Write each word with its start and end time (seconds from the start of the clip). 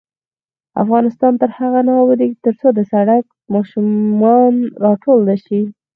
افغانستان 0.83 1.33
تر 1.41 1.49
هغو 1.57 1.81
نه 1.87 1.93
ابادیږي، 2.03 2.37
ترڅو 2.45 2.67
د 2.73 2.79
سړک 2.91 3.25
سر 3.29 3.35
ماشومان 3.53 4.53
راټول 4.83 5.19
نشي. 5.29 5.61